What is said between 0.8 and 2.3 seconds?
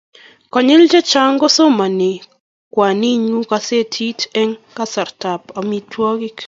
chechang kosomani